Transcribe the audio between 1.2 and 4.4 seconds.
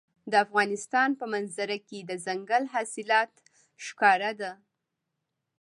منظره کې دځنګل حاصلات ښکاره